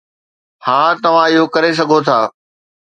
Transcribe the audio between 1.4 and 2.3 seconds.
ڪري سگهو ٿا.